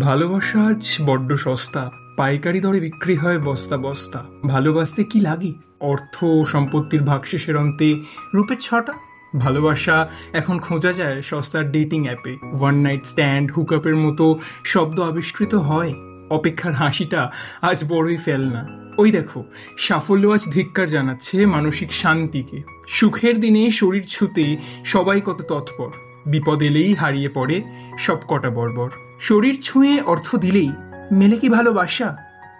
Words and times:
ভালোবাসা 0.00 0.66
আজ 0.66 0.96
বড্ড 1.06 1.34
সস্তা, 1.34 1.90
পাইকারি 2.16 2.60
দরে 2.60 2.80
বিক্রি 2.80 3.16
হয় 3.16 3.38
বস্তা 3.38 3.76
বস্তা। 3.76 4.24
ভালোবাসতে 4.46 5.04
কি 5.04 5.20
লাগে? 5.20 5.52
অর্থ 5.80 6.24
সম্পত্তির 6.46 7.02
ভাগশেষের 7.02 7.56
অন্তে 7.56 8.00
রূপের 8.34 8.56
ছটা? 8.60 8.92
ভালোবাসা 9.38 10.08
এখন 10.32 10.58
খোঁজা 10.58 10.92
যায় 10.92 11.22
সস্তার 11.22 11.72
ডেটিং 11.72 12.04
অ্যাপে 12.04 12.36
ওয়ান 12.60 12.74
নাইট 12.74 13.06
স্ট্যান্ড 13.06 13.52
হুকআপের 13.52 13.96
মতো 13.96 14.38
শব্দ 14.64 15.00
আবিষ্কৃত 15.00 15.54
হয়। 15.54 15.94
অপেক্ষার 16.30 16.72
হাসিটা 16.72 17.30
আজ 17.62 17.84
বড়ই 17.88 18.16
ফেলনা 18.16 18.68
ওই 18.98 19.10
দেখো, 19.10 19.44
সাফল্য 19.78 20.28
আজ 20.28 20.48
ধিক্কার 20.50 20.88
জানাচ্ছে 20.88 21.46
মানসিক 21.46 21.92
শান্তিকে। 21.92 22.62
সুখের 22.88 23.40
দিনে 23.40 23.70
শরীর 23.70 24.04
ছুতে 24.08 24.56
সবাই 24.84 25.20
কত 25.20 25.42
তৎপর। 25.42 25.90
বিপদ 26.26 26.62
এলেই 26.62 26.94
হারিয়ে 26.94 27.28
পড়ে 27.28 27.62
সব 27.98 28.16
কটা 28.28 28.50
বর্বর। 28.50 28.90
শরীর 29.22 29.58
ছুঁয়ে 29.62 30.00
অর্থ 30.00 30.36
দিলেই 30.36 30.72
মেলে 31.12 31.36
কি 31.36 31.48
ভালোবাসা? 31.48 32.16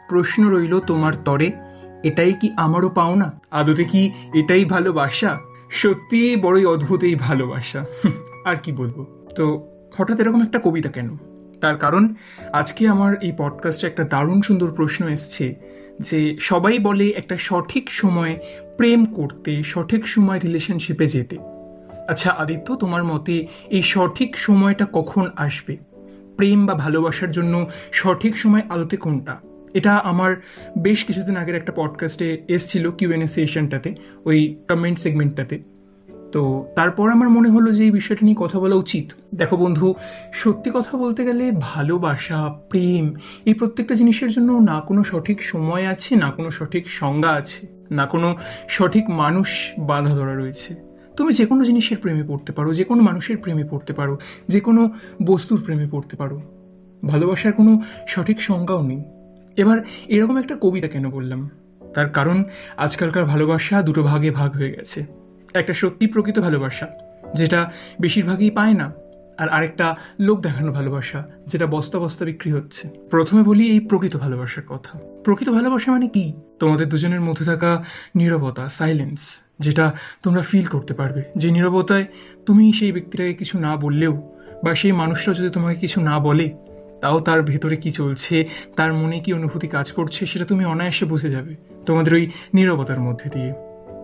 প্রশ্ন 0.08 0.48
রইল 0.48 0.80
তোমার 0.80 1.12
তরে, 1.24 1.52
এটাই 2.02 2.32
কি 2.32 2.50
আমারও 2.56 2.88
পাওনা? 2.88 3.40
আদতে 3.50 3.84
কি 3.84 4.10
এটাই 4.34 4.64
ভালোবাসা? 4.64 5.38
সত্যি 5.70 6.36
বড়ই 6.36 6.64
অদ্ভুত 6.64 7.02
এই 7.02 7.14
ভালোবাসা। 7.14 7.84
আর 8.44 8.56
কি 8.56 8.72
বলব? 8.72 9.26
তো 9.36 9.68
হঠাৎ 9.96 10.20
এরকম 10.20 10.42
একটা 10.42 10.60
কবিতা 10.64 10.88
কেন? 10.88 11.16
তার 11.60 11.76
কারণ, 11.76 12.14
আজকে 12.52 12.88
আমার 12.88 13.22
এই 13.22 13.32
পডকাস্টে 13.38 13.86
একটা 13.86 14.04
দারুণ 14.04 14.40
সুন্দর 14.40 14.72
প্রশ্ন 14.72 15.08
এসছে 15.08 15.54
যে 16.00 16.36
সবাই 16.40 16.78
বলে 16.78 17.08
একটা 17.08 17.36
সঠিক 17.38 17.90
সময় 17.90 18.38
প্রেম 18.76 19.04
করতে, 19.04 19.62
সঠিক 19.62 20.06
সময় 20.06 20.38
রিলেশনশিপে 20.38 21.06
যেতে। 21.06 21.38
আচ্ছা 22.08 22.30
আদিত্য, 22.30 22.74
তোমার 22.74 23.04
মতে 23.04 23.46
এই 23.70 23.82
সঠিক 23.82 24.38
সময়টা 24.38 24.86
কখন 24.92 25.30
আসবে? 25.36 25.91
প্রেম 26.36 26.66
বা 26.66 26.74
ভালোবাসার 26.74 27.30
জন্য 27.30 27.66
সঠিক 27.92 28.36
সময় 28.36 28.62
আদতে 28.68 28.96
কোনটা? 28.96 29.40
এটা 29.74 29.92
আমার 29.96 30.36
বেশ 30.78 31.04
কিছুদিন 31.04 31.36
আগের 31.36 31.54
একটা 31.54 31.72
পডকাস্টে 31.76 32.42
এসছিল 32.48 32.90
কিউএনএ 32.90 33.26
সেশনটাতে 33.26 33.94
ওই 34.24 34.56
কমেন্ট 34.68 34.98
সেগমেন্টটাতে 34.98 35.62
তো 36.32 36.66
তারপর 36.76 37.10
আমার 37.10 37.28
মনে 37.28 37.48
হলো 37.48 37.72
যে 37.72 37.84
এই 37.84 37.90
বিষয়টা 37.90 38.24
নিয়ে 38.24 38.36
কথা 38.40 38.58
বলা 38.58 38.74
উচিত। 38.74 39.12
দেখো 39.34 39.56
বন্ধু, 39.56 39.94
সত্যি 40.32 40.70
কথা 40.74 40.96
বলতে 40.96 41.24
গেলে 41.24 41.52
ভালোবাসা, 41.60 42.54
প্রেম 42.68 43.14
এই 43.46 43.54
প্রত্যেকটা 43.54 43.94
জিনিসের 43.94 44.30
জন্য 44.30 44.52
না 44.52 44.80
কোনো 44.80 45.04
সঠিক 45.04 45.42
সময় 45.42 45.86
আছে, 45.86 46.16
না 46.16 46.30
কোনো 46.30 46.50
সঠিক 46.50 46.90
সংজ্ঞা 46.90 47.30
আছে, 47.30 47.66
না 47.90 48.06
কোনো 48.06 48.36
সঠিক 48.68 49.10
মানুষ 49.10 49.72
বাধা 49.78 50.14
ধরা 50.14 50.34
রয়েছে। 50.34 50.91
তুমি 51.16 51.32
যে 51.32 51.46
কোনো 51.46 51.64
জিনিসের 51.64 51.96
প্রেমে 51.98 52.24
পড়তে 52.28 52.52
পারো 52.52 52.72
যে 52.72 52.84
কোনো 52.84 53.02
মানুষের 53.02 53.36
প্রেমে 53.36 53.64
পড়তে 53.64 53.92
পারো 53.92 54.18
যে 54.48 54.60
কোনো 54.60 54.90
বস্তুর 55.26 55.62
প্রেমে 55.64 55.86
পড়তে 55.90 56.16
পারো। 56.16 56.42
ভালোবাসার 57.06 57.52
কোনো 57.52 57.80
সঠিক 58.08 58.42
সংজ্ঞাও 58.42 58.82
নেই। 58.82 59.02
এবার 59.56 59.78
এরকম 60.08 60.36
একটা 60.36 60.56
কবিতা 60.60 60.88
কেন 60.88 61.10
বললাম? 61.10 61.50
তার 61.94 62.08
কারণ 62.08 62.44
আজকালকার 62.76 63.24
ভালোবাসা 63.24 63.82
দুটো 63.82 64.02
ভাগে 64.02 64.30
ভাগ 64.30 64.52
হয়ে 64.52 64.72
গেছে। 64.72 65.04
একটা 65.54 65.72
সত্যি 65.72 66.06
প্রকৃত 66.06 66.38
ভালোবাসা, 66.38 66.86
যেটা 67.34 67.72
বেশিরভাগই 68.00 68.50
পায় 68.50 68.74
না 68.74 68.92
আর 69.38 69.48
আরেকটা 69.48 69.96
লোক 70.20 70.40
দেখানো 70.40 70.72
ভালোবাসা, 70.72 71.28
যেটা 71.46 71.66
বস্তা 71.66 71.98
বস্তা 71.98 72.24
বিক্রি 72.24 72.52
হচ্ছে। 72.52 72.88
প্রথমে 73.10 73.42
বলি 73.42 73.70
এই 73.70 73.80
প্রকৃত 73.80 74.16
ভালোবাসার 74.16 74.62
কথা। 74.68 74.98
প্রকৃত 75.24 75.48
ভালোবাসা 75.48 75.92
মানে 75.92 76.08
কি? 76.08 76.32
তোমাদের 76.58 76.88
দুজনের 76.88 77.20
মধ্যে 77.20 77.44
থাকা 77.44 77.84
নীরবতা 78.16 78.68
সাইলেন্স 78.68 79.40
যেটা 79.60 79.94
তোমরা 80.22 80.42
ফিল 80.42 80.64
করতে 80.64 80.94
পারবে। 80.94 81.22
যে 81.36 81.50
নীরবতায় 81.50 82.04
তুমি 82.46 82.72
সেই 82.72 82.92
ব্যক্তিটাকে 82.92 83.34
কিছু 83.34 83.58
না 83.58 83.76
বললেও 83.76 84.22
বা 84.64 84.74
সেই 84.74 84.92
মানুষটা 84.92 85.32
যদি 85.32 85.50
তোমাকে 85.50 85.80
কিছু 85.80 86.00
না 86.00 86.18
বলে, 86.18 86.52
তাও 87.00 87.20
তার 87.20 87.42
ভেতরে 87.42 87.76
কি 87.76 87.90
চলছে, 87.90 88.48
তার 88.76 88.92
মনে 88.92 89.20
কি 89.20 89.32
অনুভূতি 89.32 89.68
কাজ 89.68 89.92
করছে, 89.92 90.26
সেটা 90.26 90.44
তুমি 90.44 90.64
অনায়াসে 90.64 91.04
বুঝে 91.04 91.30
যাবে 91.30 91.56
তোমাদের 91.86 92.14
ওই 92.14 92.30
নীরবতার 92.54 93.00
মধ্যে 93.00 93.30
দিয়ে। 93.30 93.52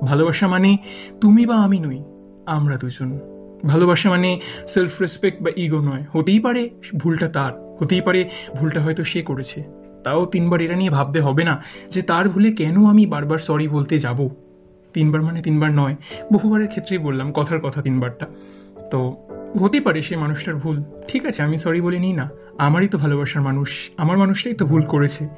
ভালোবাসা 0.05 0.49
মানে 0.49 0.77
তুমি 1.21 1.47
বা 1.47 1.57
আমি 1.57 1.79
নই, 1.79 2.05
আমরা 2.47 2.77
দুজন। 2.77 3.38
ভালোবাসা 3.67 4.11
মানে 4.11 4.41
সেলফ 4.67 5.01
রেসপেক্ট 5.01 5.43
বা 5.43 5.51
ইগো 5.57 5.81
নয়। 5.81 6.05
হতেই 6.13 6.41
পারে 6.41 6.71
ভুলটা 6.97 7.29
তার, 7.29 7.77
হতেই 7.81 8.01
পারে 8.01 8.29
ভুলটা 8.57 8.81
হয়তো 8.81 9.05
সে 9.05 9.23
করেছে। 9.23 9.65
তাও 10.05 10.27
তিনবার 10.27 10.61
এটা 10.61 10.77
নিয়ে 10.77 10.91
ভাবতে 10.91 11.21
হবে 11.21 11.45
না 11.45 11.63
যে 11.91 12.03
তার 12.03 12.29
ভুলে 12.29 12.53
কেন 12.53 12.87
আমি 12.87 13.07
বারবার 13.07 13.39
সরি 13.39 13.69
বলতে 13.69 13.99
যাব। 13.99 14.29
তিনবার 14.93 15.23
মানে 15.23 15.43
তিনবার 15.43 15.71
নয়। 15.71 15.97
বহুবারের 16.33 16.69
ক্ষেত্রেই 16.69 16.99
বললাম 16.99 17.33
কথার 17.33 17.61
কথা 17.61 17.83
তিনবারটা। 17.83 18.27
তো 18.91 19.17
হতেই 19.61 19.81
পারে 19.81 20.03
সে 20.03 20.17
মানুষটার 20.17 20.55
ভুল। 20.55 20.83
ঠিক 21.09 21.27
আছে, 21.27 21.43
আমি 21.43 21.59
সরি 21.59 21.81
বলে 21.81 21.99
নিই 21.99 22.13
না। 22.13 22.31
আমারই 22.59 22.89
তো 22.89 22.99
ভালোবাসার 22.99 23.43
মানুষ। 23.43 23.91
আমার 23.97 24.19
মানুষটাই 24.19 24.55
তো 24.55 24.67
ভুল 24.67 24.83
করেছে। 24.83 25.29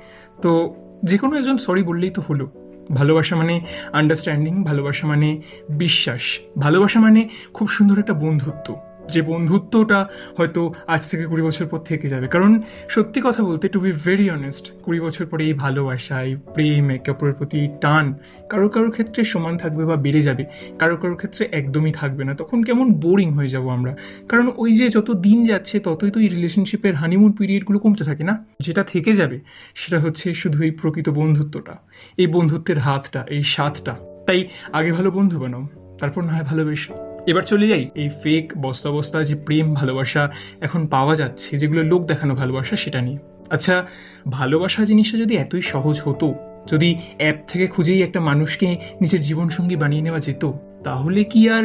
তো 0.43 0.75
যে 1.05 1.19
কোনো 1.19 1.37
একজন 1.37 1.59
সরি 1.59 1.83
বললেই 1.83 2.11
তো 2.11 2.23
হলো। 2.29 2.51
ভালোবাসা 2.95 3.37
মানে 3.37 3.61
আন্ডারস্ট্যান্ডিং 3.93 4.65
ভালোবাসা 4.65 5.07
মানে 5.07 5.43
বিশ্বাস। 5.71 6.39
ভালোবাসা 6.59 7.01
মানে 7.01 7.29
খুব 7.55 7.69
সুন্দর 7.69 7.99
একটা 7.99 8.13
বন্ধুত্ব। 8.13 8.90
যে 9.11 9.23
বন্ধুত্বটা 9.23 10.09
হয়তো 10.37 10.61
আজ 10.87 11.03
থেকে 11.11 11.25
কুড়ি 11.25 11.43
বছর 11.43 11.67
পর 11.67 11.79
থেকে 11.79 12.09
যাবে। 12.09 12.27
কারণ 12.27 12.51
সত্যি 12.89 13.21
কথা 13.25 13.43
বলতে 13.43 13.69
টু 13.69 13.81
বি 13.81 13.93
ভেরি 14.05 14.31
অনেস্ট 14.31 14.71
কুড়ি 14.83 15.01
বছর 15.01 15.27
পরে 15.27 15.45
এই 15.45 15.53
ভালোবাসা, 15.53 16.23
এই 16.23 16.37
প্রেম, 16.55 16.91
একে 16.91 17.11
অপরের 17.11 17.35
প্রতি 17.35 17.69
টান 17.81 18.15
কারও 18.49 18.69
কারও 18.69 18.91
ক্ষেত্রে 18.91 19.25
সমান 19.25 19.57
থাকবে 19.57 19.85
বা 19.85 19.97
বেড়ে 19.97 20.23
যাবে, 20.23 20.45
কারও 20.79 20.97
কারও 20.97 21.15
ক্ষেত্রে 21.15 21.49
একদমই 21.53 21.93
থাকবে 21.93 22.25
না। 22.25 22.35
তখন 22.35 22.63
কেমন 22.63 22.93
বোরিং 22.93 23.31
হয়ে 23.31 23.49
যাব 23.49 23.69
আমরা। 23.69 23.97
কারণ 24.29 24.51
ওই 24.57 24.75
যে 24.75 24.89
যত 24.89 25.11
দিন 25.11 25.47
যাচ্ছে, 25.47 25.81
ততই 25.81 26.11
তো 26.11 26.21
এই 26.21 26.29
রিলেশনশিপের 26.29 26.95
হানিমুন 26.95 27.33
পিরিয়ডগুলো 27.33 27.79
কমতে 27.79 28.05
থাকে 28.05 28.25
না? 28.25 28.45
যেটা 28.61 28.83
থেকে 28.83 29.13
যাবে, 29.13 29.41
সেটা 29.75 29.99
হচ্ছে 30.01 30.35
শুধু 30.35 30.63
এই 30.63 30.71
প্রকৃত 30.71 31.09
বন্ধুত্বটা, 31.09 31.75
এই 32.17 32.27
বন্ধুত্বের 32.27 32.79
হাতটা, 32.79 33.27
এই 33.29 33.43
স্বাদটা। 33.43 33.97
তাই 34.27 34.49
আগে 34.73 34.93
ভালো 34.93 35.11
বন্ধু 35.11 35.41
বানাও, 35.41 35.69
তারপর 36.01 36.21
না 36.25 36.33
হয় 36.33 36.45
ভালোবেসো। 36.45 37.10
এবার 37.27 37.43
চলে 37.43 37.69
যাই 37.69 37.89
এই 37.95 38.09
ফেক 38.23 38.59
বস্তা 38.59 38.91
বস্তা 38.91 39.19
যে 39.25 39.35
প্রেম, 39.35 39.75
ভালোবাসা 39.75 40.31
এখন 40.61 40.87
পাওয়া 40.87 41.15
যাচ্ছে, 41.15 41.59
যেগুলো 41.59 41.83
লোক 41.83 42.03
দেখানো 42.07 42.35
ভালোবাসা, 42.35 42.77
সেটা 42.77 43.01
নিয়ে। 43.01 43.19
আচ্ছা 43.51 43.87
ভালোবাসা 44.31 44.85
জিনিসটা 44.85 45.19
যদি 45.19 45.37
এতই 45.37 45.61
সহজ 45.61 46.01
হতো, 46.01 46.35
যদি 46.67 46.97
অ্যাপ 47.19 47.37
থেকে 47.49 47.67
খুঁজেই 47.67 48.03
একটা 48.03 48.21
মানুষকে 48.21 48.77
নিজের 49.01 49.21
জীবনসঙ্গী 49.21 49.77
বানিয়ে 49.77 50.03
নেওয়া 50.03 50.21
যেত, 50.21 50.53
তাহলে 50.85 51.25
কি 51.25 51.51
আর 51.51 51.65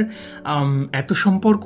এত 0.92 1.14
সম্পর্ক 1.14 1.64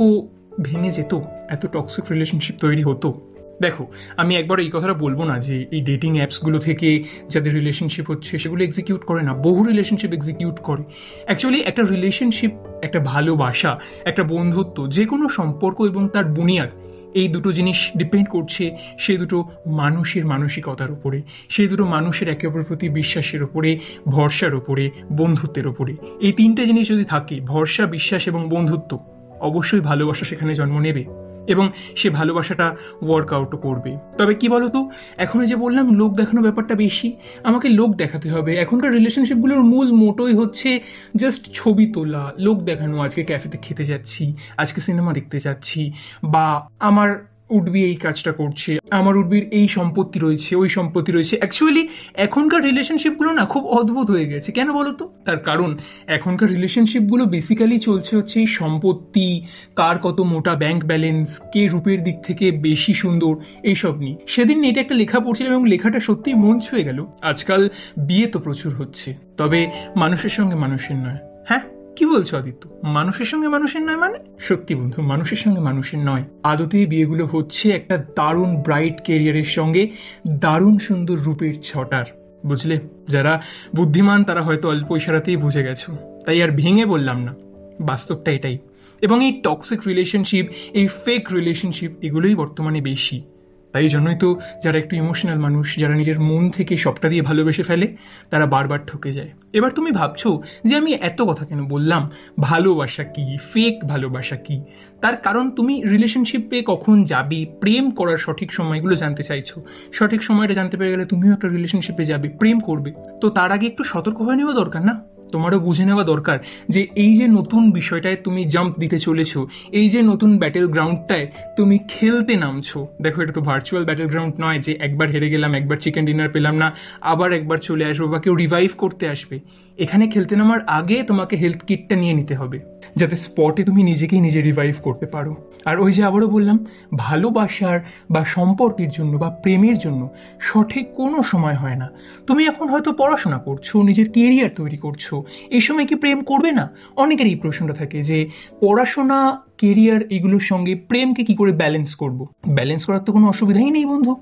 ভেঙে 0.62 0.92
যেত, 0.92 1.20
এত 1.50 1.66
টক্সিক 1.66 2.06
রিলেশনশিপ 2.12 2.56
তৈরি 2.60 2.84
হতো? 2.84 3.29
দেখো, 3.62 3.88
আমি 4.18 4.36
একবার 4.36 4.60
এই 4.60 4.70
কথাটা 4.70 4.94
বলব 4.94 5.24
না 5.24 5.40
যে 5.40 5.66
এই 5.72 5.82
ডেটিং 5.82 6.18
অ্যাপসগুলো 6.18 6.60
থেকে 6.60 7.04
যাদের 7.30 7.54
রিলেশনশিপ 7.54 8.06
হচ্ছে 8.12 8.38
সেগুলো 8.38 8.64
এক্সিকিউট 8.64 9.02
করে 9.06 9.22
না, 9.24 9.34
বহু 9.34 9.64
রিলেশনশিপ 9.64 10.14
এক্সিকিউট 10.14 10.58
করে। 10.60 10.84
অ্যাকচুয়ালি 11.26 11.60
একটা 11.62 11.84
রিলেশনশিপ 11.84 12.52
একটা 12.82 13.00
ভালোবাসা 13.00 13.80
একটা 14.06 14.24
বন্ধুত্ব 14.24 14.88
যে 14.88 15.06
কোনো 15.06 15.30
সম্পর্ক 15.30 15.82
এবং 15.82 16.08
তার 16.08 16.26
বুনিয়াদ, 16.26 16.72
এই 17.14 17.28
দুটো 17.28 17.52
জিনিস 17.52 17.92
ডিপেন্ড 17.98 18.30
করছে 18.30 18.72
সে 18.98 19.18
দুটো 19.18 19.38
মানুষের 19.66 20.26
মানসিকতার 20.26 20.92
উপরে 20.92 21.22
সেই 21.50 21.68
দুটো 21.68 21.86
মানুষের 21.86 22.30
একে 22.30 22.48
অপরের 22.48 22.66
প্রতি 22.66 22.90
বিশ্বাসের 22.90 23.44
ওপরে 23.44 23.80
ভরসার 24.08 24.54
ওপরে 24.56 24.92
বন্ধুত্বের 25.12 25.68
ওপরে 25.68 25.94
এই 26.22 26.32
তিনটে 26.32 26.66
জিনিস 26.66 26.86
যদি 26.90 27.04
থাকে, 27.04 27.36
ভরসা, 27.42 27.86
বিশ্বাস 27.86 28.28
এবং 28.28 28.50
বন্ধুত্ব, 28.50 28.92
অবশ্যই 29.40 29.80
ভালোবাসা 29.80 30.26
সেখানে 30.26 30.56
জন্ম 30.56 30.80
নেবে। 30.80 31.29
এবং 31.50 31.72
সে 31.96 32.10
ভালোবাসাটা 32.10 32.68
ওয়ার্কআউটও 33.02 33.58
করবে। 33.58 33.98
তবে 34.18 34.34
কি 34.36 34.50
বলতো? 34.50 34.90
এখনও 35.18 35.46
যে 35.46 35.56
বললাম, 35.56 35.86
লোক 35.94 36.12
দেখানো 36.16 36.42
ব্যাপারটা 36.42 36.76
বেশি। 36.76 37.10
আমাকে 37.44 37.68
লোক 37.70 37.90
দেখাতে 37.96 38.28
হবে। 38.30 38.52
এখনকার 38.56 38.92
রিলেশনশিপগুলোর 38.94 39.64
মূল 39.64 39.92
মোটোই 39.92 40.34
হচ্ছে 40.34 40.70
জাস্ট 41.16 41.50
ছবি 41.54 41.86
তোলা, 41.94 42.34
লোক 42.40 42.58
দেখানো, 42.64 42.96
আজকে 43.02 43.24
ক্যাফেতে 43.24 43.58
খেতে 43.58 43.84
যাচ্ছি, 43.84 44.24
আজকে 44.58 44.82
সিনেমা 44.82 45.14
দেখতে 45.14 45.40
যাচ্ছি, 45.40 45.92
বা 46.24 46.46
আমার 46.80 47.10
উডবি 47.50 47.84
এই 47.84 47.96
কাজটা 47.96 48.32
করছে। 48.32 48.78
আমার 48.92 49.18
উডবির 49.18 49.48
এই 49.52 49.68
সম্পত্তি 49.68 50.20
রয়েছে, 50.20 50.56
ওই 50.56 50.70
সম্পত্তি 50.70 51.12
রয়েছে। 51.12 51.38
অ্যাকচুয়ালি 51.38 51.88
এখনকার 52.14 52.64
রিলেশনশিপগুলো 52.64 53.34
না 53.34 53.46
খুব 53.46 53.66
অদ্ভুত 53.66 54.12
হয়ে 54.12 54.26
গেছে। 54.26 54.52
কেন 54.52 54.74
বলো 54.74 54.92
তো? 54.92 55.14
তার 55.26 55.38
কারণ, 55.38 55.78
এখনকার 56.08 56.50
রিলেশনশিপগুলো 56.50 57.26
বেসিক্যালি 57.26 57.80
চলছে 57.80 58.18
হচ্ছে 58.18 58.40
এই 58.40 58.46
সম্পত্তি, 58.46 59.46
কার 59.76 60.00
কত 60.00 60.22
মোটা 60.22 60.56
ব্যাংক 60.56 60.86
ব্যালেন্স 60.86 61.42
কে 61.54 61.68
রূপের 61.68 62.04
দিক 62.04 62.22
থেকে 62.24 62.52
বেশি 62.52 62.94
সুন্দর, 62.94 63.36
এইসব 63.64 63.98
নিয়ে। 63.98 64.18
সেদিন 64.28 64.64
এটা 64.64 64.82
একটা 64.82 64.96
লেখা 64.96 65.20
পড়ছিলাম 65.20 65.54
এবং 65.54 65.68
লেখাটা 65.68 66.00
সত্যিই 66.00 66.34
মন 66.34 66.60
ছুঁয়ে 66.60 66.84
গেল। 66.84 67.06
আজকাল 67.22 67.70
বিয়ে 67.98 68.28
তো 68.28 68.40
প্রচুর 68.40 68.74
হচ্ছে। 68.74 69.16
তবে 69.38 69.68
মানুষের 69.96 70.30
সঙ্গে 70.30 70.56
মানুষের 70.56 70.96
নয়। 70.96 71.18
হ্যাঁ? 71.48 71.79
কি 72.00 72.06
বলছো, 72.06 72.38
আদিত্য? 72.38 72.70
মানুষের 72.84 73.26
সঙ্গে 73.26 73.48
মানুষের 73.48 73.82
নয় 73.82 73.96
মানে? 73.96 74.18
সত্যি 74.40 74.76
বন্ধু, 74.76 75.02
মানুষের 75.02 75.38
সঙ্গে 75.38 75.60
মানুষের 75.60 76.00
নয়। 76.00 76.24
আদতেই 76.44 76.86
বিয়েগুলো 76.86 77.26
হচ্ছে 77.26 77.70
একটা 77.72 77.98
দারুণ 77.98 78.56
ব্রাইট 78.56 79.02
কেরিয়ারের 79.02 79.44
সঙ্গে 79.44 79.92
দারুণ 80.28 80.78
সুন্দর 80.78 81.18
রূপের 81.18 81.62
ছটার। 81.62 82.06
বুঝলে? 82.46 82.80
যারা 83.08 83.42
বুদ্ধিমান, 83.76 84.24
তারা 84.24 84.42
হয়তো 84.42 84.70
অল্প 84.70 84.92
ইশারাতেই 84.92 85.38
বুঝে 85.38 85.64
গেছো। 85.64 85.98
তাই 86.26 86.44
আর 86.44 86.50
ভেঙে 86.50 86.86
বললাম 86.86 87.24
না। 87.24 87.36
বাস্তবটা 87.80 88.32
এটাই। 88.32 88.58
এবং 89.02 89.26
এই 89.26 89.42
টক্সিক 89.44 89.80
রিলেশনশিপ 89.88 90.46
এই 90.74 90.88
ফেক 90.88 91.34
রিলেশনশিপ 91.34 91.92
এগুলোই 92.02 92.36
বর্তমানে 92.36 92.82
বেশি। 92.82 93.22
তাই 93.72 93.90
জন্যই 93.90 94.16
তো 94.16 94.40
যারা 94.64 94.78
একটু 94.78 94.96
ইমোশনাল 94.96 95.40
মানুষ, 95.40 95.78
যারা 95.78 95.96
নিজের 95.96 96.20
মন 96.20 96.50
থেকে 96.50 96.78
সবটা 96.78 97.10
দিয়ে 97.10 97.22
ভালোবেসে 97.22 97.64
ফেলে, 97.64 97.96
তারা 98.30 98.46
বারবার 98.46 98.80
ঠকে 98.88 99.12
যায়। 99.12 99.30
এবার 99.54 99.72
তুমি 99.72 99.92
ভাবছ 99.92 100.28
যে 100.64 100.76
আমি 100.76 100.94
এত 100.94 101.22
কথা 101.22 101.46
কেন 101.46 101.68
বললাম? 101.68 102.10
ভালোবাসা 102.40 103.04
কি? 103.04 103.38
ফেক 103.54 103.86
ভালোবাসা 103.86 104.36
কি? 104.36 104.62
তার 105.02 105.18
কারণ 105.18 105.52
তুমি 105.52 105.84
রিলেশনশিপে 105.84 106.64
কখন 106.66 107.04
যাবে? 107.04 107.46
প্রেম 107.62 107.92
করার 107.92 108.18
সঠিক 108.18 108.54
সময়গুলো 108.54 108.96
জানতে 108.96 109.24
চাইছো। 109.24 109.62
সঠিক 109.92 110.24
সময়টা 110.24 110.54
জানতে 110.54 110.78
পেরে 110.78 110.92
গেলে 110.92 111.06
তুমিও 111.06 111.34
একটা 111.34 111.48
রিলেশনশিপে 111.48 112.04
যাবে, 112.04 112.30
প্রেম 112.30 112.60
করবে। 112.60 112.94
তো 113.22 113.30
তার 113.30 113.52
আগে 113.52 113.68
একটু 113.68 113.84
সতর্ক 113.84 114.22
হয়ে 114.22 114.36
নেওয়া 114.36 114.54
দরকার 114.54 114.86
না? 114.86 115.09
তোমারও 115.32 115.60
বুঝে 115.60 115.86
নেওয়া 115.86 116.04
দরকার 116.04 116.38
যে 116.74 116.82
এই 117.04 117.12
যে 117.20 117.26
নতুন 117.28 117.64
বিষয়টায় 117.72 118.18
তুমি 118.26 118.42
জাম্প 118.54 118.74
দিতে 118.80 118.98
চলেছো, 119.00 119.40
এই 119.72 119.88
যে 119.90 120.00
নতুন 120.02 120.32
ব্যাটেল 120.42 120.66
গ্রাউন্ডটায় 120.68 121.26
তুমি 121.58 121.76
খেলতে 121.94 122.34
নামছো, 122.36 122.80
দেখো 123.02 123.18
এটা 123.24 123.34
তো 123.38 123.42
ভার্চুয়াল 123.42 123.84
ব্যাটেল 123.86 124.08
গ্রাউন্ড 124.08 124.34
নয় 124.40 124.60
যে 124.66 124.72
একবার 124.80 125.08
হেরে 125.14 125.30
গেলাম, 125.30 125.52
একবার 125.56 125.78
চিকেন 125.78 126.04
ডিনার 126.06 126.30
পেলাম 126.30 126.56
না, 126.58 126.68
আবার 127.02 127.30
একবার 127.34 127.58
চলে 127.58 127.84
আসব 127.86 128.04
বা 128.14 128.20
কেউ 128.20 128.34
রিভাইভ 128.36 128.72
করতে 128.78 129.06
আসবে। 129.10 129.36
এখানে 129.78 130.06
খেলতে 130.08 130.36
নামার 130.36 130.62
আগে 130.80 130.98
তোমাকে 131.04 131.36
হেলথ 131.38 131.62
কিটটা 131.68 131.96
নিয়ে 131.96 132.14
নিতে 132.14 132.36
হবে। 132.36 132.60
যাতে 132.96 133.16
স্পটে 133.16 133.64
তুমি 133.64 133.84
নিজেকেই 133.84 134.22
নিজে 134.22 134.42
রিভাইভ 134.42 134.76
করতে 134.84 135.06
পারো। 135.06 135.36
আর 135.66 135.80
ওই 135.80 135.92
যে 135.92 136.04
আবারও 136.04 136.28
বললাম, 136.28 136.66
ভালোবাসার 136.96 137.80
বা 138.12 138.26
সম্পর্কের 138.26 138.90
জন্য 138.90 139.18
বা 139.18 139.30
প্রেমের 139.30 139.78
জন্য 139.78 140.10
সঠিক 140.40 140.94
কোনো 140.94 141.24
সময় 141.24 141.54
হয় 141.54 141.76
না। 141.76 141.90
তুমি 142.28 142.46
এখন 142.46 142.70
হয়তো 142.70 142.94
পড়াশোনা 142.94 143.38
করছ, 143.38 143.76
নিজের 143.76 144.10
কেরিয়ার 144.10 144.50
তৈরি 144.56 144.78
করছ। 144.78 145.14
এই 145.50 145.62
সময় 145.62 145.86
কি 145.86 145.96
প্রেম 145.96 146.22
করবে 146.22 146.52
না? 146.52 146.70
অনেকের 146.96 147.28
এই 147.28 147.36
প্রশ্নটা 147.36 147.74
থাকে 147.74 148.04
যে, 148.04 148.28
পড়াশোনা 148.60 149.42
কেরিয়ার 149.58 150.02
এগুলোর 150.10 150.40
সঙ্গে 150.40 150.76
প্রেমকে 150.76 151.24
কি 151.24 151.36
করে 151.36 151.52
ব্যালেন্স 151.52 151.96
করব? 151.96 152.28
ব্যালেন্স 152.50 152.86
করার 152.86 153.00
তো 153.00 153.14
কোনো 153.14 153.28
অসুবিধাই 153.28 153.70
নেই 153.70 153.86
বন্ধু। 153.86 154.16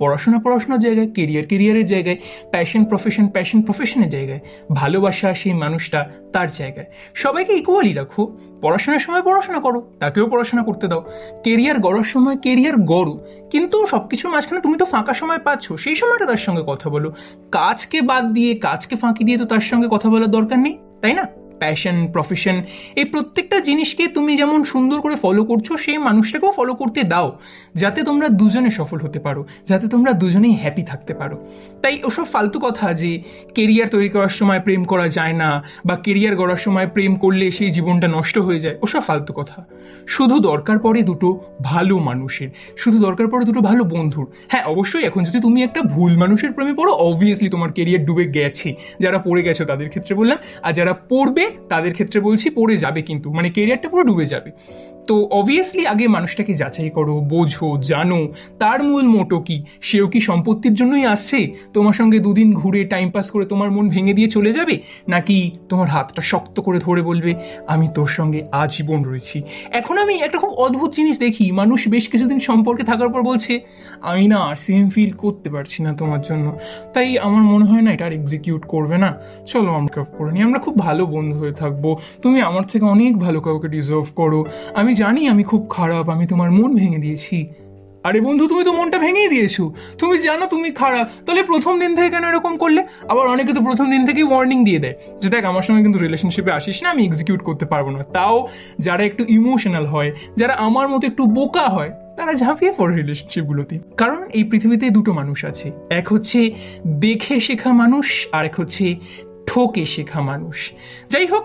পড়াশোনা 0.00 0.38
পড়াশোনার 0.44 0.80
জায়গায় 0.86 1.08
কেরিয়ার 1.16 1.44
কেরিয়ারের 1.50 1.86
জায়গায় 1.92 2.18
প্যাশন 2.52 2.82
প্রফেশন 2.90 3.26
প্যাশন 3.34 3.58
প্রফেশনের 3.62 4.10
জায়গায়, 4.14 4.40
ভালোবাসা 4.80 5.28
সেই 5.40 5.54
মানুষটা 5.62 6.00
তার 6.34 6.48
জায়গায়। 6.58 6.88
সবাইকে 7.22 7.52
ইকুয়ালি 7.60 7.92
রাখো। 7.92 8.22
পড়াশোনার 8.62 9.02
সময় 9.06 9.22
পড়াশোনা 9.22 9.60
করো, 9.66 9.80
তাকেও 10.00 10.26
পড়াশোনা 10.32 10.62
করতে 10.62 10.86
দাও। 10.90 11.02
কেরিয়ার 11.44 11.78
গড়ার 11.86 12.08
সময় 12.14 12.36
কেরিয়ার 12.44 12.76
গড়ো, 12.92 13.14
কিন্তু 13.52 13.76
সব 13.86 14.02
কিছুর 14.10 14.30
মাঝখানে 14.30 14.60
তুমি 14.60 14.76
তো 14.78 14.84
ফাঁকা 14.84 15.14
সময় 15.14 15.40
পাচ্ছ, 15.46 15.66
সেই 15.84 15.96
সময়টা 16.00 16.26
তার 16.26 16.42
সঙ্গে 16.46 16.62
কথা 16.66 16.88
বলো। 16.94 17.08
কাজকে 17.58 17.98
বাদ 18.10 18.24
দিয়ে, 18.36 18.52
কাজকে 18.66 18.94
ফাঁকি 18.96 19.22
দিয়ে 19.24 19.38
তো 19.38 19.46
তার 19.52 19.64
সঙ্গে 19.70 19.88
কথা 19.90 20.08
বলার 20.12 20.30
দরকার 20.30 20.58
নেই, 20.58 20.74
তাই 21.02 21.14
না? 21.20 21.26
প্যাশন 21.62 21.96
প্রফেশন 22.14 22.56
এই 23.00 23.06
প্রত্যেকটা 23.12 23.56
জিনিসকে 23.60 24.04
তুমি 24.08 24.32
যেমন 24.36 24.60
সুন্দর 24.64 24.98
করে 25.04 25.16
ফলো 25.24 25.42
করছ, 25.50 25.72
সেই 25.84 25.98
মানুষটাকেও 25.98 26.52
ফলো 26.58 26.72
করতে 26.80 27.00
দাও, 27.12 27.28
যাতে 27.82 28.00
তোমরা 28.08 28.28
দুজনে 28.40 28.70
সফল 28.70 28.98
হতে 29.04 29.20
পারো, 29.26 29.42
যাতে 29.70 29.88
তোমরা 29.88 30.12
দুজনেই 30.12 30.54
হ্যাপি 30.62 30.82
থাকতে 30.82 31.14
পারো। 31.14 31.36
তাই 31.82 31.94
ওসব 32.04 32.26
ফালতু 32.32 32.58
কথা 32.66 32.86
যে 32.92 33.10
কেরিয়ার 33.56 33.88
তৈরি 33.88 34.08
করার 34.08 34.28
সময় 34.28 34.60
প্রেম 34.60 34.82
করা 34.84 35.06
যায় 35.08 35.32
না, 35.32 35.50
বা 35.88 35.94
কেরিয়ার 36.04 36.34
গড়ার 36.36 36.56
সময় 36.56 36.86
প্রেম 36.86 37.12
করলে 37.16 37.50
সেই 37.50 37.70
জীবনটা 37.70 38.08
নষ্ট 38.08 38.38
হয়ে 38.38 38.60
যায়, 38.60 38.76
ওসব 38.82 39.02
ফালতু 39.08 39.32
কথা। 39.32 39.58
শুধু 40.06 40.36
দরকার 40.40 40.76
পড়ে 40.78 41.00
দুটো 41.02 41.28
ভালো 41.62 41.94
মানুষের, 41.98 42.48
শুধু 42.76 42.98
দরকার 42.98 43.26
পড়ে 43.32 43.44
দুটো 43.44 43.60
ভালো 43.60 43.84
বন্ধুর। 43.84 44.26
হ্যাঁ 44.50 44.64
অবশ্যই 44.64 45.04
এখন 45.04 45.24
যদি 45.24 45.40
তুমি 45.40 45.58
একটা 45.62 45.82
ভুল 45.82 46.12
মানুষের 46.16 46.50
প্রেমে 46.52 46.74
পড়ো 46.74 46.92
অবভিয়াসলি 46.92 47.48
তোমার 47.48 47.70
কেরিয়ার 47.72 48.02
ডুবে 48.04 48.24
গেছে, 48.36 48.68
যারা 49.00 49.18
পড়ে 49.18 49.42
গেছো 49.42 49.62
তাদের 49.64 49.88
ক্ষেত্রে 49.88 50.12
বললাম, 50.14 50.38
আর 50.62 50.72
যারা 50.72 50.92
পড়বে 51.10 51.44
তাদের 51.68 51.92
ক্ষেত্রে 51.92 52.20
বলছি 52.20 52.50
পড়ে 52.50 52.76
যাবে 52.76 53.02
কিন্তু 53.02 53.32
মানে 53.32 53.50
কেরিয়ারটা 53.50 53.88
পুরো 53.88 54.02
ডুবে 54.02 54.26
যাবে। 54.26 54.50
তো 55.08 55.24
অবভিয়াসলি 55.24 55.86
আগে 55.86 56.08
মানুষটাকে 56.08 56.54
যাচাই 56.54 56.90
করো, 56.90 57.20
বোঝো, 57.20 57.78
জানো, 57.82 58.28
তার 58.58 58.82
মূল 58.82 59.08
মোটো 59.08 59.40
কি? 59.40 59.64
সেও 59.80 60.08
কি 60.08 60.20
সম্পত্তির 60.20 60.74
জন্যই 60.74 61.04
আসছে? 61.04 61.54
তোমার 61.74 61.92
সঙ্গে 61.92 62.18
দুদিন 62.18 62.54
ঘুরে 62.54 62.84
টাইম 62.84 63.10
পাস 63.10 63.30
করে 63.30 63.44
তোমার 63.44 63.70
মন 63.70 63.88
ভেঙে 63.88 64.12
দিয়ে 64.12 64.28
চলে 64.28 64.52
যাবে? 64.52 64.80
নাকি 65.08 65.50
তোমার 65.68 65.88
হাতটা 65.88 66.22
শক্ত 66.22 66.60
করে 66.60 66.78
ধরে 66.78 67.02
বলবে, 67.02 67.34
আমি 67.66 67.88
তোর 67.94 68.06
সঙ্গে 68.06 68.42
আজীবন 68.52 69.02
রয়েছি 69.02 69.42
এখন 69.70 69.98
আমি 69.98 70.14
একটা 70.18 70.38
খুব 70.38 70.50
অদ্ভুত 70.50 70.94
জিনিস 70.94 71.18
দেখি, 71.18 71.52
মানুষ 71.52 71.88
বেশ 71.88 72.08
কিছুদিন 72.08 72.38
সম্পর্কে 72.38 72.82
থাকার 72.82 73.08
পর 73.08 73.22
বলছে, 73.22 73.60
আমি 74.00 74.28
না 74.28 74.54
সেম 74.54 74.88
ফিল 74.88 75.10
করতে 75.10 75.50
পারছি 75.50 75.82
না 75.82 75.92
তোমার 75.94 76.20
জন্য। 76.20 76.58
তাই 76.94 77.18
আমার 77.18 77.42
মনে 77.42 77.64
হয় 77.64 77.80
না 77.80 77.92
এটা 77.92 78.06
আর 78.06 78.12
এক্সিকিউট 78.12 78.66
করবে 78.68 78.98
না। 78.98 79.20
চলো 79.46 79.72
আমরা 79.72 80.04
করে 80.04 80.32
নিই। 80.32 80.42
আমরা 80.42 80.58
খুব 80.58 80.78
ভালো 80.78 81.06
বন্ধু। 81.06 81.37
হয়ে 81.38 81.52
থাকব। 81.52 81.84
তুমি 82.22 82.38
আমার 82.40 82.64
থেকে 82.66 82.84
অনেক 82.84 83.12
ভালো 83.18 83.38
কাউকে 83.40 83.68
ডিজার্ভ 83.68 84.06
করো। 84.16 84.40
আমি 84.74 84.90
জানি 84.94 85.20
আমি 85.28 85.42
খুব 85.42 85.62
খারাপ, 85.70 86.08
আমি 86.08 86.24
তোমার 86.26 86.50
মন 86.50 86.70
ভেঙে 86.74 86.98
দিয়েছি। 86.98 87.38
আরে 88.04 88.20
বন্ধু, 88.20 88.44
তুমি 88.48 88.62
তো 88.64 88.72
মনটা 88.72 88.98
ভেঙেই 88.98 89.28
দিয়েছ। 89.28 89.56
তুমি 89.98 90.18
জানো 90.18 90.44
তুমি 90.46 90.68
খারাপ। 90.70 91.06
তাহলে 91.26 91.42
প্রথম 91.42 91.74
দিন 91.80 91.90
থেকে 91.96 92.10
কেন 92.10 92.24
এরকম 92.24 92.56
করলে? 92.56 92.80
আবার 93.08 93.24
অনেকে 93.26 93.52
তো 93.52 93.60
প্রথম 93.60 93.86
দিন 93.90 94.02
থেকেই 94.06 94.22
ওয়ার্নিং 94.22 94.58
দিয়ে 94.64 94.78
দেয় 94.78 94.96
যে, 95.22 95.28
দেখ, 95.28 95.44
আমার 95.44 95.62
সঙ্গে 95.62 95.82
কিন্তু 95.82 95.98
রিলেশনশিপে 95.98 96.50
আসিস 96.50 96.82
না, 96.82 96.88
আমি 96.90 97.02
এক্সিকিউট 97.04 97.40
করতে 97.42 97.64
পারব 97.66 97.86
না। 97.90 98.02
তাও 98.02 98.36
যারা 98.78 99.02
একটু 99.02 99.22
ইমোশনাল 99.28 99.86
হয়, 99.86 100.10
যারা 100.36 100.54
আমার 100.66 100.86
মতো 100.88 101.04
একটু 101.06 101.22
বোকা 101.26 101.66
হয়, 101.68 101.90
তারা 102.16 102.32
ঝাঁপিয়ে 102.34 102.72
পড়ে 102.76 102.96
রিলেশনশিপগুলোতে 102.96 103.74
কারণ 103.96 104.18
এই 104.34 104.44
পৃথিবীতে 104.44 104.86
দুটো 104.90 105.12
মানুষ 105.12 105.38
আছে। 105.44 105.66
এক 105.90 106.06
হচ্ছে 106.08 106.40
দেখে 106.86 107.36
শেখা 107.40 107.72
মানুষ 107.72 108.06
আর 108.32 108.44
এক 108.46 108.56
হচ্ছে 108.60 108.86
ঠকে 109.58 109.82
শেখা 109.94 110.20
মানুষ। 110.30 110.56
যাই 111.12 111.26
হোক 111.32 111.44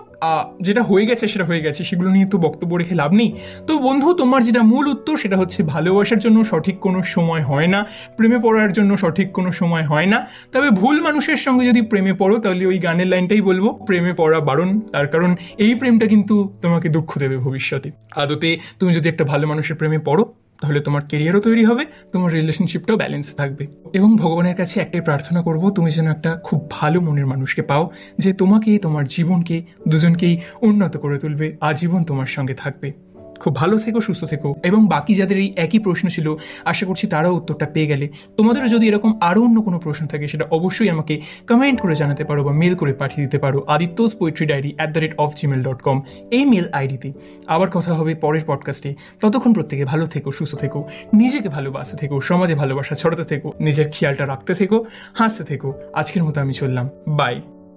যেটা 0.67 0.81
হয়ে 0.89 1.05
গেছে 1.09 1.25
সেটা 1.31 1.45
হয়ে 1.49 1.61
গেছে, 1.65 1.81
সেগুলো 1.89 2.09
নিয়ে 2.15 2.27
তো 2.33 2.37
বক্তব্য 2.45 2.71
রেখে 2.81 2.95
লাভ 3.01 3.11
নেই। 3.19 3.29
তো 3.67 3.73
বন্ধু, 3.87 4.07
তোমার 4.21 4.41
যেটা 4.47 4.61
মূল 4.71 4.85
উত্তর 4.95 5.15
সেটা 5.23 5.37
হচ্ছে 5.41 5.59
ভালোবাসার 5.73 6.19
জন্য 6.25 6.37
সঠিক 6.51 6.75
কোনো 6.85 6.99
সময় 7.15 7.43
হয় 7.51 7.69
না, 7.73 7.79
প্রেমে 8.17 8.39
পড়ার 8.45 8.71
জন্য 8.77 8.91
সঠিক 9.03 9.27
কোনো 9.37 9.49
সময় 9.59 9.85
হয় 9.91 10.07
না। 10.13 10.17
তবে 10.53 10.67
ভুল 10.79 10.95
মানুষের 11.07 11.39
সঙ্গে 11.45 11.63
যদি 11.69 11.81
প্রেমে 11.91 12.13
পড়ো, 12.21 12.35
তাহলে 12.43 12.63
ওই 12.71 12.77
গানের 12.85 13.09
লাইনটাই 13.13 13.41
বলব, 13.49 13.65
প্রেমে 13.87 14.13
পড়া 14.21 14.39
বারণ। 14.49 14.69
তার 14.93 15.07
কারণ 15.13 15.31
এই 15.65 15.73
প্রেমটা 15.79 16.05
কিন্তু 16.13 16.35
তোমাকে 16.63 16.87
দুঃখ 16.95 17.09
দেবে 17.23 17.37
ভবিষ্যতে। 17.45 17.89
আদতে 18.21 18.49
তুমি 18.79 18.91
যদি 18.97 19.07
একটা 19.13 19.23
ভালো 19.31 19.45
মানুষের 19.51 19.75
প্রেমে 19.79 19.99
পড়ো 20.09 20.23
তাহলে 20.61 20.79
তোমার 20.79 21.01
কেরিয়ারও 21.01 21.39
তৈরি 21.39 21.65
হবে, 21.65 21.85
তোমার 22.11 22.33
রিলেশনশিপটাও 22.33 22.97
ব্যালেন্স 22.97 23.35
থাকবে। 23.35 23.67
এবং 23.93 24.17
ভগবানের 24.17 24.55
কাছে 24.55 24.79
একটাই 24.79 25.01
প্রার্থনা 25.01 25.41
করব, 25.41 25.69
তুমি 25.69 25.91
যেন 25.91 26.07
একটা 26.11 26.39
খুব 26.43 26.71
ভালো 26.71 27.01
মনের 27.01 27.27
মানুষকে 27.27 27.61
পাও, 27.61 27.91
যে 28.17 28.33
তোমাকে 28.33 28.79
তোমার 28.79 29.05
জীবনকে, 29.07 29.63
দুজনকেই 29.87 30.37
উন্নত 30.61 30.97
করে 30.97 31.17
তুলবে, 31.17 31.57
আজীবন 31.61 32.03
তোমার 32.03 32.25
সঙ্গে 32.25 32.53
থাকবে। 32.53 32.93
খুব 33.39 33.55
ভালো 33.55 33.77
থেকো, 33.77 34.01
সুস্থ 34.01 34.25
থেকো। 34.25 34.55
এবং 34.63 34.87
বাকি 34.87 35.13
যাদের 35.13 35.37
এই 35.37 35.53
একই 35.57 35.79
প্রশ্ন 35.79 36.07
ছিল, 36.07 36.35
আশা 36.65 36.85
করছি 36.85 37.07
তারাও 37.07 37.35
উত্তরটা 37.35 37.65
পেয়ে 37.65 37.87
গেলে। 37.87 38.09
তোমাদেরও 38.37 38.67
যদি 38.67 38.87
এরকম 38.87 39.19
আরও 39.21 39.43
অন্য 39.43 39.61
কোনো 39.61 39.79
প্রশ্ন 39.79 40.07
থাকে, 40.07 40.27
সেটা 40.27 40.45
অবশ্যই 40.51 40.89
আমাকে 40.89 41.21
কমেন্ট 41.49 41.81
করে 41.81 41.95
জানাতে 41.95 42.23
পারো 42.23 42.43
বা 42.43 42.51
মেল 42.51 42.75
করে 42.75 42.93
পাঠিয়ে 42.93 43.27
দিতে 43.27 43.37
পারো। 43.37 43.63
Aditya's 43.67 44.15
poetry 44.15 44.45
diary 44.45 44.73
at 44.75 44.91
the 44.91 44.99
rate 44.99 45.13
of 45.17 45.33
Gmail 45.35 45.61
dot 45.61 45.81
com 45.81 46.01
এই 46.31 46.45
মেল 46.45 46.69
আইডিতে 46.71 47.13
আবার 47.47 47.69
কথা 47.69 47.93
হবে 47.93 48.15
পরের 48.15 48.41
পডকাস্টে 48.47 48.95
ততক্ষণ 49.21 49.53
প্রত্যেকে 49.53 49.85
ভালো 49.85 50.05
থেকো, 50.05 50.31
সুস্থ 50.31 50.55
থেকো। 50.55 50.87
নিজেকে 51.13 51.49
ভালোবাসতে 51.49 51.97
থেকো, 51.97 52.21
সমাজে 52.21 52.55
ভালোবাসা 52.55 52.95
ছড়াতে 52.95 53.23
থেকো। 53.23 53.51
নিজের 53.59 53.85
খেয়ালটা 53.91 54.27
রাখতে 54.27 54.53
থেকো, 54.53 54.85
হাসতে 55.13 55.43
থেকো। 55.43 55.73
আজকের 55.93 56.23
মতো 56.23 56.41
আমি 56.41 56.53
চললাম। 56.53 56.89
বাই 57.07 57.41